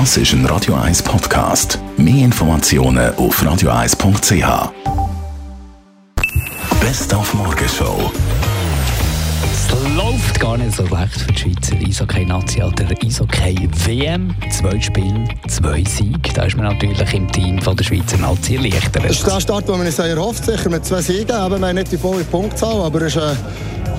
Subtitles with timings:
[0.00, 1.78] Das ist ein Radio 1 Podcast.
[1.96, 4.72] Mehr Informationen auf radio1.ch.
[6.80, 8.10] Best auf Morgenshow.
[9.52, 14.34] Es läuft gar nicht so schlecht für die Schweizer Eishockey-Nazi oder Eishockey-WM.
[14.50, 16.32] Zwei Spiele, zwei Siege.
[16.34, 19.04] Da ist man natürlich im Team von der Schweizer Nazi erleichtert.
[19.04, 21.28] Das ist der Start, den man sich erhofft, sicher mit zwei Siegen.
[21.28, 23.36] Wir haben nicht die volle Punktzahl, aber es ist ein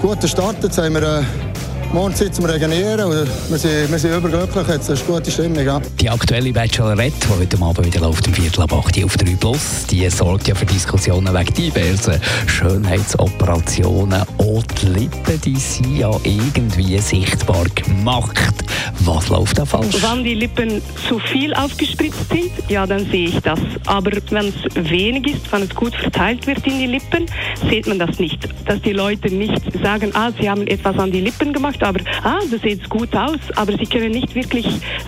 [0.00, 0.56] guter Start.
[0.64, 1.22] Jetzt haben wir äh,
[1.92, 3.00] morgen Zeit zum Regenerieren.
[3.00, 5.64] Und wir, sind, wir sind überglücklich, jetzt ist eine gute Stimmung.
[5.64, 5.80] Ja.
[6.00, 9.86] Die aktuelle Bachelorette, die heute Abend wieder läuft, im Viertel ab 8 auf 3 Plus,
[9.90, 14.22] die sorgt ja für Diskussionen wegen diversen Schönheitsoperationen.
[14.38, 18.64] Auch die Lippen, die sind ja irgendwie sichtbar gemacht.
[19.00, 19.96] Was läuft da falsch?
[20.00, 23.60] Wenn die Lippen zu viel aufgespritzt sind, ja, dann sehe ich das.
[23.86, 27.26] Aber wenn es wenig ist, wenn es gut verteilt wird in die Lippen,
[27.68, 28.48] sieht man das nicht.
[28.66, 32.38] Dass die Leute nicht sagen, ah, sie haben etwas an die Lippen gemacht, aber ah,
[32.50, 34.66] das sieht gut aus, aber sie können nicht wirklich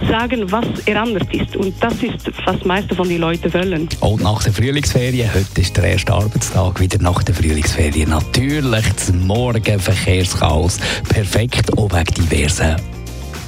[0.09, 1.57] sagen, was er anders ist.
[1.57, 3.89] Und das ist, was die meisten von den Leuten wollen.
[4.01, 8.11] Und nach der Frühlingsferien, heute ist der erste Arbeitstag wieder nach der Frühlingsferien.
[8.11, 10.79] Natürlich das Morgenverkehrschaos.
[11.09, 12.77] Perfekt, auch wegen diversen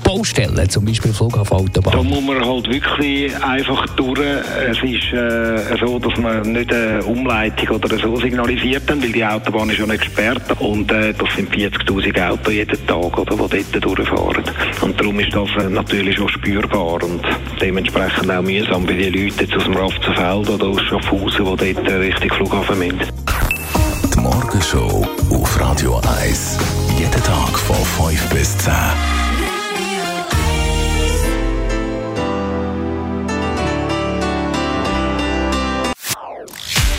[0.06, 1.92] Baustellen, zum Beispiel Flughafenautobahn?
[1.92, 4.20] Da muss man halt wirklich einfach durch.
[4.20, 9.24] Es ist äh, so, dass man nicht eine Umleitung oder so signalisiert haben, weil die
[9.24, 10.42] Autobahn ist ja nicht gesperrt.
[10.60, 14.44] Und äh, das sind 40'000 Autos jeden Tag, oder, die dort durchfahren.
[14.80, 17.22] Und darum ist das äh, natürlich auch spürbar und
[17.60, 21.88] dementsprechend auch mühsam bei den Leuten jetzt aus dem Rafzenfeld oder aus Schaffhausen, die dort
[21.88, 23.00] Richtung Flughafen müssen.
[24.14, 26.58] Die Morgenshow auf Radio 1.
[26.96, 27.76] Jeden Tag von
[28.08, 28.72] 5 bis 10.